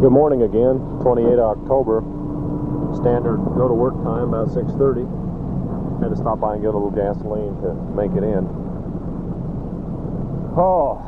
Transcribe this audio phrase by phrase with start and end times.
[0.00, 2.00] Good morning again, 28 October.
[2.96, 5.04] Standard go to work time about 6:30.
[6.00, 8.48] Had to stop by and get a little gasoline to make it in.
[10.56, 11.04] Oh,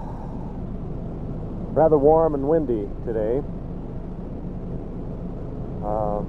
[1.72, 3.40] rather warm and windy today.
[5.82, 6.20] Uh,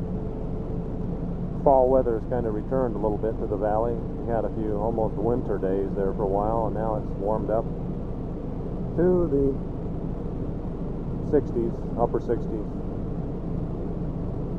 [1.65, 3.95] fall weather has kind of returned a little bit to the valley.
[4.23, 7.49] We had a few almost winter days there for a while, and now it's warmed
[7.49, 7.65] up
[8.95, 9.72] to the
[11.31, 12.67] 60s, upper 60s.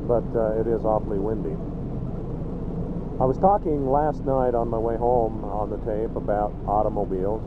[0.07, 1.55] But uh, it is awfully windy.
[3.19, 7.41] I was talking last night on my way home on the tape about automobiles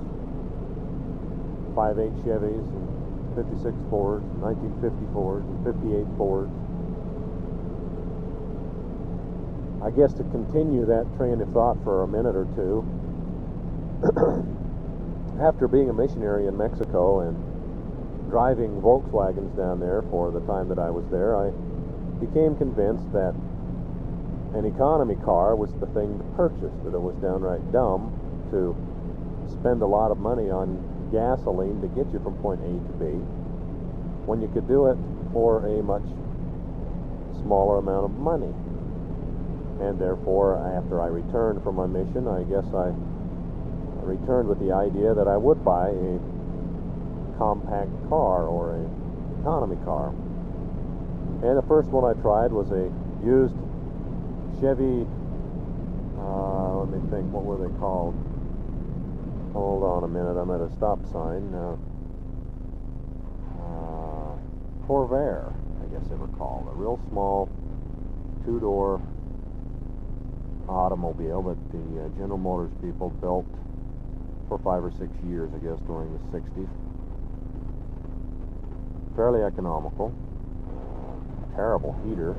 [1.77, 2.89] 5.8 Chevys and
[3.37, 6.51] 56 Fords, 1950 Fords, and 58 Fords.
[9.85, 12.83] I guess to continue that train of thought for a minute or two,
[15.41, 17.37] after being a missionary in Mexico and
[18.29, 21.51] driving Volkswagens down there for the time that I was there, I
[22.21, 23.35] became convinced that
[24.55, 28.13] an economy car was the thing to purchase, that it was downright dumb
[28.51, 28.77] to
[29.49, 30.77] spend a lot of money on
[31.13, 33.05] gasoline to get you from point A to B
[34.29, 34.99] when you could do it
[35.33, 36.05] for a much
[37.41, 38.53] smaller amount of money.
[39.81, 42.93] And therefore, after I returned from my mission, I guess I
[44.05, 46.19] returned with the idea that I would buy a
[47.39, 48.83] compact car or a
[49.41, 50.11] economy car.
[51.43, 52.91] And the first one I tried was a
[53.25, 53.55] used
[54.61, 55.07] Chevy.
[56.19, 57.31] Uh, let me think.
[57.31, 58.15] What were they called?
[59.55, 60.35] Hold on a minute.
[60.35, 61.55] I'm at a stop sign.
[61.55, 61.77] Uh,
[64.89, 65.53] Corvair,
[65.85, 66.67] I guess they were called.
[66.73, 67.49] A real small
[68.45, 69.01] two-door
[70.67, 73.47] automobile that the uh, General Motors people built
[74.49, 76.88] for five or six years, I guess, during the 60s.
[79.19, 80.15] Fairly economical.
[81.57, 82.37] Terrible heater.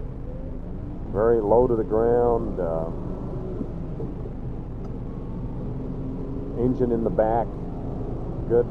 [1.11, 2.57] Very low to the ground.
[2.57, 2.87] Uh,
[6.63, 7.47] engine in the back.
[8.47, 8.65] Good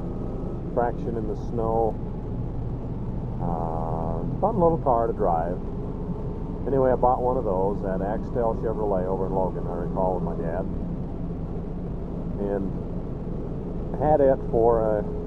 [0.73, 1.93] traction in the snow.
[3.45, 5.61] Uh, fun little car to drive.
[6.67, 10.25] Anyway, I bought one of those at Axtell Chevrolet over in Logan, I recall, with
[10.25, 10.65] my dad.
[12.41, 12.73] And
[14.01, 15.18] had it for a,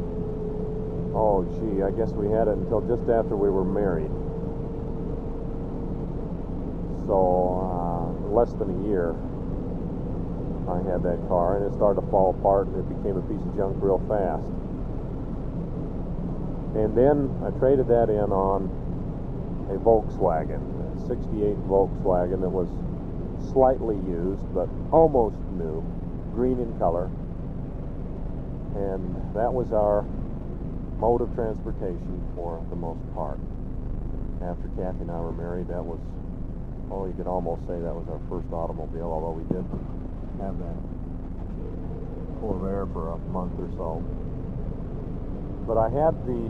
[1.14, 4.12] oh gee, I guess we had it until just after we were married.
[7.08, 7.18] So,
[7.68, 9.16] uh, less than a year,
[10.70, 13.42] I had that car, and it started to fall apart, and it became a piece
[13.42, 14.46] of junk real fast.
[16.78, 18.72] And then I traded that in on
[19.70, 22.70] a Volkswagen, a 68 Volkswagen that was
[23.52, 25.84] slightly used, but almost new,
[26.34, 27.12] green in color.
[28.76, 30.06] And that was our
[31.02, 33.42] mode of transportation for the most part.
[34.38, 35.98] After Kathy and I were married, that was,
[36.94, 39.66] oh, you could almost say that was our first automobile, although we did
[40.46, 40.78] have that
[42.38, 44.06] Corvair for a month or so.
[45.66, 46.46] But I had the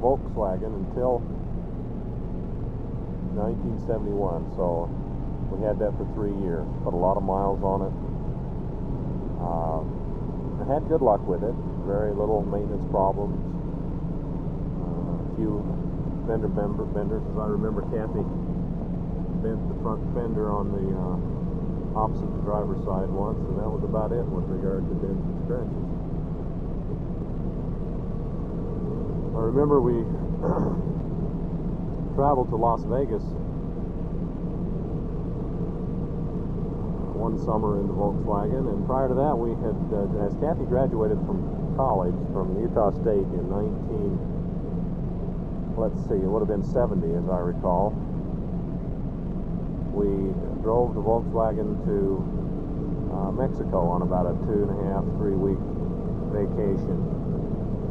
[0.00, 1.20] Volkswagen until
[3.36, 4.88] 1971, so
[5.52, 6.64] we had that for three years.
[6.80, 7.94] Put a lot of miles on it.
[9.36, 9.84] Uh,
[10.64, 11.52] I had good luck with it.
[11.84, 13.51] Very little maintenance problems.
[15.42, 15.58] Few
[16.30, 18.22] fender bender benders, as I remember, Kathy
[19.42, 21.18] bent the front fender on the uh,
[21.98, 25.66] opposite the driver's side once, and that was about it with regard to dents and.
[29.34, 30.06] I remember we
[32.14, 33.26] traveled to Las Vegas
[37.18, 41.18] one summer in the Volkswagen, and prior to that, we had, uh, as Kathy graduated
[41.26, 41.42] from
[41.74, 44.41] college from Utah State in 19,
[45.76, 47.92] let's see, it would have been 70 as I recall.
[49.92, 51.98] We drove the Volkswagen to
[53.12, 55.60] uh, Mexico on about a two and a half, three week
[56.32, 56.96] vacation.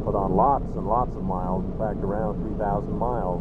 [0.04, 3.38] Put on lots and lots of miles, in fact, around 3,000 miles.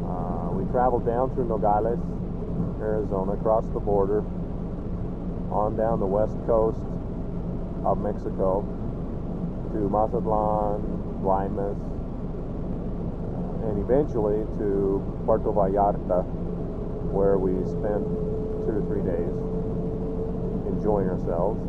[0.00, 2.00] Uh, we traveled down through Nogales,
[2.80, 4.24] Arizona, across the border,
[5.52, 6.80] on down the west coast
[7.84, 8.64] of Mexico
[9.76, 10.80] to Mazatlan,
[11.20, 11.91] Guaymas,
[13.62, 16.24] and eventually to Puerto Vallarta,
[17.12, 18.02] where we spent
[18.66, 19.34] two or three days
[20.66, 21.60] enjoying ourselves.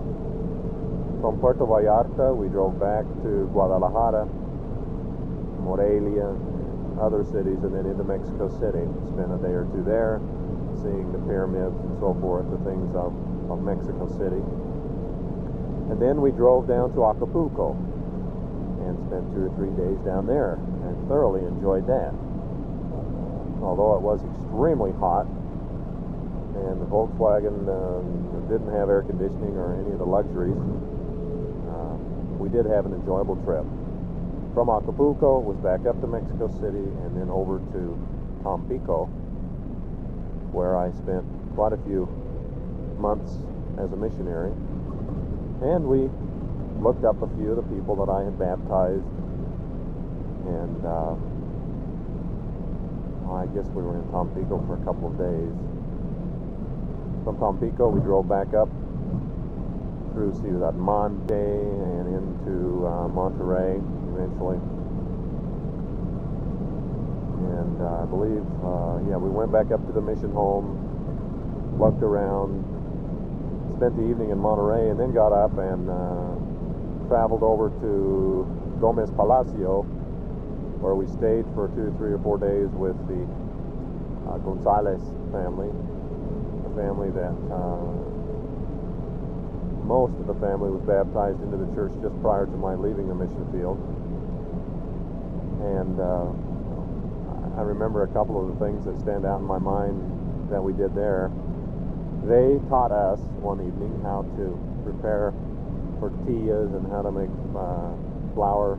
[1.22, 4.26] From Puerto Vallarta, we drove back to Guadalajara,
[5.62, 6.36] Morelia,
[7.00, 8.84] other cities, and then into Mexico City.
[9.14, 10.20] Spent a day or two there,
[10.82, 13.14] seeing the pyramids and so forth, the things of
[13.50, 14.42] of Mexico City.
[15.92, 17.76] And then we drove down to Acapulco
[18.88, 22.14] and spent two or three days down there and thoroughly enjoyed that.
[23.64, 29.92] although it was extremely hot, and the Volkswagen um, didn't have air conditioning or any
[29.92, 30.58] of the luxuries.
[31.72, 31.96] Uh,
[32.38, 33.66] we did have an enjoyable trip.
[34.54, 37.98] From Acapulco was back up to Mexico City and then over to
[38.44, 39.08] Tampico,
[40.54, 41.26] where I spent
[41.56, 42.06] quite a few
[43.00, 43.34] months
[43.82, 44.52] as a missionary.
[45.66, 46.12] And we
[46.82, 49.06] looked up a few of the people that I had baptized.
[50.46, 51.16] And uh,
[53.34, 55.54] I guess we were in Tampico for a couple of days.
[57.24, 58.70] From Tampico, we drove back up
[60.14, 63.80] through Ciudad Mante and into uh, Monterrey
[64.14, 64.60] eventually.
[67.58, 70.78] And uh, I believe, uh, yeah, we went back up to the mission home,
[71.80, 72.62] looked around,
[73.78, 76.43] spent the evening in Monterey, and then got up and uh,
[77.14, 78.42] traveled over to
[78.82, 79.86] Gomez Palacio,
[80.82, 83.22] where we stayed for two, three, or four days with the
[84.26, 84.98] uh, Gonzalez
[85.30, 85.70] family,
[86.66, 87.94] a family that uh,
[89.86, 93.14] most of the family was baptized into the church just prior to my leaving the
[93.14, 93.78] mission field.
[95.62, 96.34] And uh,
[97.54, 100.02] I remember a couple of the things that stand out in my mind
[100.50, 101.30] that we did there.
[102.26, 105.30] They taught us one evening how to prepare
[106.04, 107.96] tortillas and how to make uh,
[108.36, 108.76] flour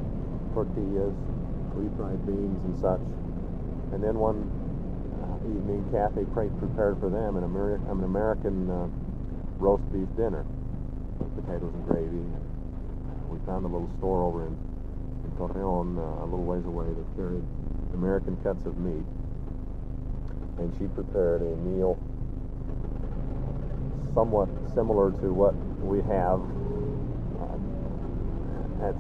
[0.52, 1.16] tortillas,
[1.72, 3.00] refried beans and such.
[3.96, 4.44] And then one
[5.24, 6.28] uh, evening, Kathy
[6.60, 8.88] prepared for them an, Ameri- an American uh,
[9.56, 10.44] roast beef dinner
[11.16, 12.28] with potatoes and gravy.
[13.32, 14.52] We found a little store over in,
[15.24, 17.44] in Torreon, uh, a little ways away, that carried
[17.94, 19.06] American cuts of meat.
[20.60, 21.96] And she prepared a meal
[24.12, 26.38] somewhat similar to what we have
[28.82, 28.96] at,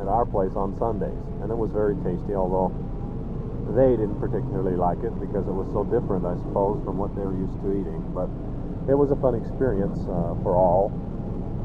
[0.00, 1.22] at our place on Sundays.
[1.42, 2.72] And it was very tasty, although
[3.76, 7.22] they didn't particularly like it because it was so different, I suppose, from what they
[7.22, 8.02] were used to eating.
[8.10, 8.26] But
[8.90, 10.90] it was a fun experience uh, for all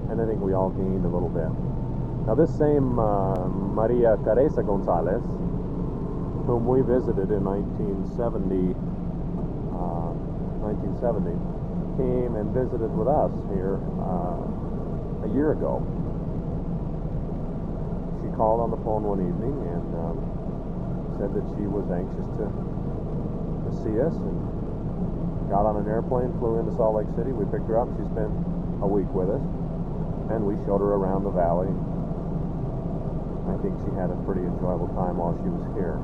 [0.09, 1.51] and I think we all gained a little bit.
[2.27, 3.35] Now, this same uh,
[3.75, 5.23] Maria Teresa Gonzalez,
[6.47, 8.75] whom we visited in 1970,
[9.75, 10.11] uh,
[10.63, 11.35] 1970,
[11.99, 15.83] came and visited with us here uh, a year ago.
[18.37, 20.17] Called on the phone one evening and um,
[21.17, 22.45] said that she was anxious to,
[23.65, 24.37] to see us and
[25.49, 27.33] got on an airplane, flew into Salt Lake City.
[27.33, 27.89] We picked her up.
[27.97, 28.29] She spent
[28.81, 29.41] a week with us
[30.29, 31.71] and we showed her around the valley.
[33.49, 35.97] I think she had a pretty enjoyable time while she was here.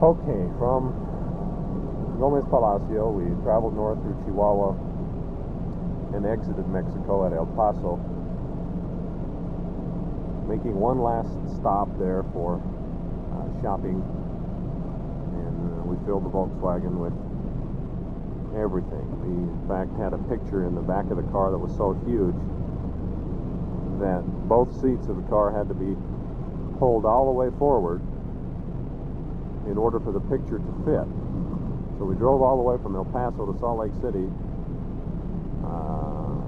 [0.00, 0.96] Okay, from
[2.22, 4.78] Gomez Palacio, we traveled north through Chihuahua
[6.14, 7.98] and exited Mexico at El Paso,
[10.48, 11.28] making one last
[11.60, 14.00] stop there for uh, shopping.
[14.00, 17.12] And uh, we filled the Volkswagen with
[18.56, 19.04] everything.
[19.20, 21.92] We, in fact, had a picture in the back of the car that was so
[22.08, 22.34] huge
[24.00, 25.92] that both seats of the car had to be
[26.78, 28.00] pulled all the way forward
[29.68, 31.04] in order for the picture to fit.
[31.98, 34.24] So we drove all the way from El Paso to Salt Lake City
[35.66, 36.38] uh,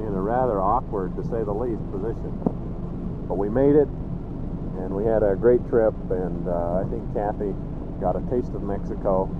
[0.00, 2.49] in a rather awkward, to say the least, position.
[3.30, 3.86] But we made it,
[4.82, 7.54] and we had a great trip, and uh, I think Kathy
[8.02, 9.30] got a taste of Mexico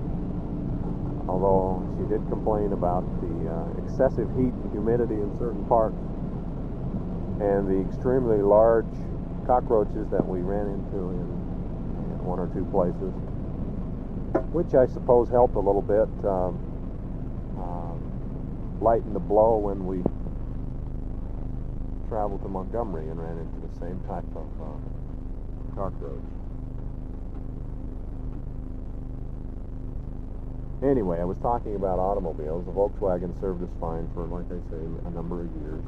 [1.31, 5.97] although she did complain about the uh, excessive heat and humidity in certain parts
[7.39, 8.91] and the extremely large
[9.47, 11.27] cockroaches that we ran into in,
[12.03, 13.15] in one or two places,
[14.51, 16.59] which I suppose helped a little bit um,
[17.57, 17.95] uh,
[18.83, 20.03] lighten the blow when we
[22.11, 24.75] traveled to Montgomery and ran into the same type of uh,
[25.73, 26.19] cockroach.
[30.83, 32.65] Anyway, I was talking about automobiles.
[32.65, 35.85] The Volkswagen served us fine for, like I say, a number of years.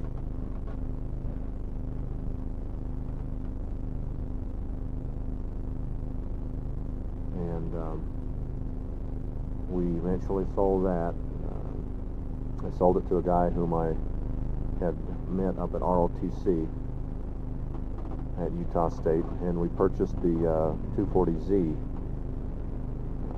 [7.36, 8.00] And um,
[9.68, 11.13] we eventually sold that.
[11.51, 13.92] Uh, I sold it to a guy whom I
[14.80, 14.96] had
[15.34, 16.70] met up at ROTC
[18.40, 21.75] at Utah State, and we purchased the uh, 240Z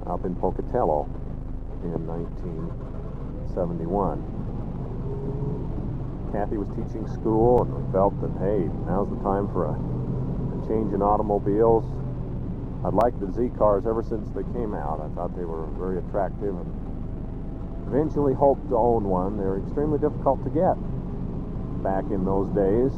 [0.07, 1.07] up in Pocatello
[1.83, 4.21] in 1971.
[6.31, 10.59] Kathy was teaching school, and we felt that, hey, now's the time for a, a
[10.67, 11.85] change in automobiles.
[12.83, 14.99] I'd liked the Z cars ever since they came out.
[14.99, 16.67] I thought they were very attractive and
[17.87, 19.37] eventually hoped to own one.
[19.37, 20.75] They were extremely difficult to get
[21.85, 22.89] back in those days.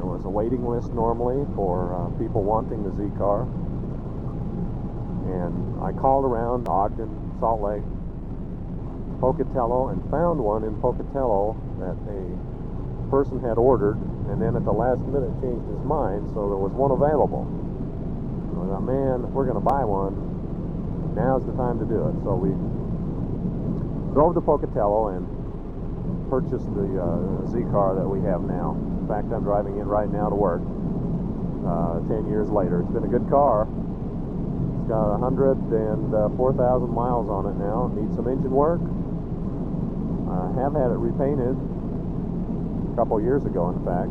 [0.00, 3.44] There was a waiting list normally for uh, people wanting the Z car.
[5.28, 5.52] And
[5.84, 7.84] I called around Ogden, Salt Lake,
[9.20, 11.52] Pocatello, and found one in Pocatello
[11.84, 12.24] that a
[13.12, 14.00] person had ordered,
[14.32, 17.44] and then at the last minute changed his mind, so there was one available.
[17.44, 20.16] I thought, man, if we're going to buy one,
[21.12, 22.16] now's the time to do it.
[22.24, 22.56] So we
[24.16, 25.28] drove to Pocatello and
[26.30, 28.76] purchased the uh, Z car that we have now.
[29.00, 30.62] In fact, I'm driving it right now to work.
[31.66, 33.68] Uh, ten years later, it's been a good car.
[34.80, 36.28] It's got 104,000 uh,
[36.90, 37.90] miles on it now.
[37.92, 38.80] It needs some engine work.
[40.30, 44.10] I have had it repainted a couple years ago, in fact,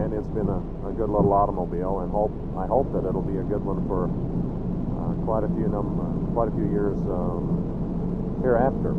[0.00, 2.00] and it's been a, a good little automobile.
[2.00, 5.68] And hope I hope that it'll be a good one for uh, quite a few
[5.68, 8.94] num- quite a few years um, hereafter.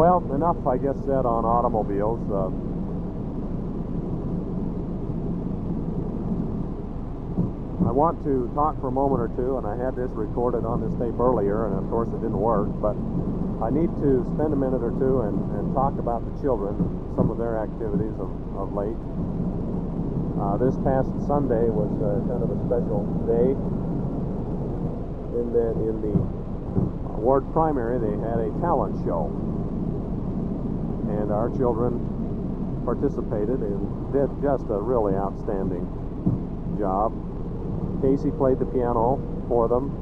[0.00, 2.24] Well, enough, I guess, said on automobiles.
[2.32, 2.48] Uh,
[7.84, 10.80] I want to talk for a moment or two, and I had this recorded on
[10.80, 12.96] this tape earlier, and of course it didn't work, but
[13.60, 16.80] I need to spend a minute or two and, and talk about the children,
[17.12, 18.96] some of their activities of, of late.
[20.40, 23.52] Uh, this past Sunday was uh, kind of a special day
[25.36, 26.16] in that in the
[27.20, 29.28] ward primary they had a talent show
[31.18, 31.98] and our children
[32.84, 35.86] participated and did just a really outstanding
[36.78, 37.12] job.
[38.02, 39.92] Kaci played the piano for them,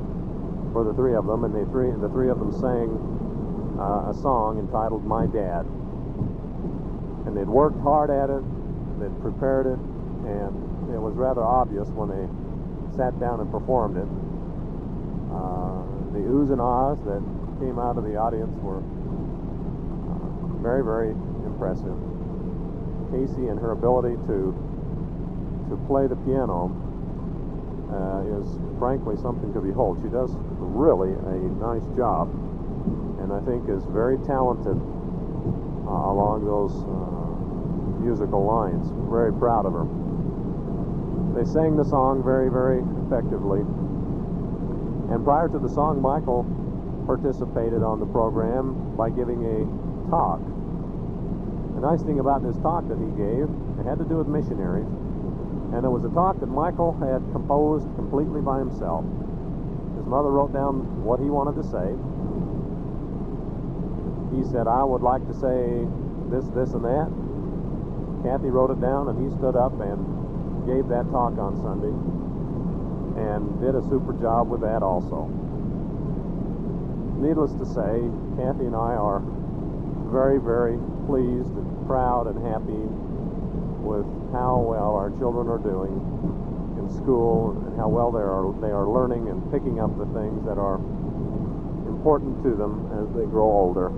[0.73, 2.89] for the three of them, and they three the three of them sang
[3.81, 5.67] uh, a song entitled "My Dad."
[7.27, 8.43] And they'd worked hard at it,
[9.01, 9.81] they'd prepared it,
[10.25, 12.25] and it was rather obvious when they
[12.97, 14.09] sat down and performed it.
[15.29, 15.85] Uh,
[16.17, 17.21] the oohs and ahs that
[17.61, 18.81] came out of the audience were
[20.63, 21.11] very, very
[21.47, 21.97] impressive.
[23.11, 24.53] Kaci and her ability to
[25.71, 26.73] to play the piano
[27.93, 28.47] uh, is
[28.79, 30.01] frankly something to behold.
[30.03, 32.33] She does really a nice job,
[33.21, 38.89] and I think is very talented uh, along those uh, musical lines.
[39.13, 39.89] Very proud of her.
[41.37, 43.61] They sang the song very, very effectively.
[45.13, 46.45] And prior to the song, Michael
[47.07, 49.65] participated on the program by giving a
[50.11, 50.41] talk.
[51.79, 53.47] The nice thing about this talk that he gave,
[53.79, 54.89] it had to do with missionaries.
[55.73, 59.05] And it was a talk that Michael had composed completely by himself.
[59.95, 61.93] His mother wrote down what he wanted to say.
[64.35, 65.87] He said, I would like to say
[66.33, 67.09] this, this, and that.
[68.25, 70.03] Kathy wrote it down, and he stood up and
[70.67, 71.95] gave that talk on Sunday
[73.19, 75.27] and did a super job with that also.
[77.19, 78.03] Needless to say,
[78.39, 79.23] Kathy and I are
[80.09, 82.85] very, very pleased and proud and happy
[83.85, 85.93] with how well our children are doing
[86.81, 90.45] in school and how well they are they are learning and picking up the things
[90.45, 90.77] that are
[91.89, 93.93] important to them as they grow older.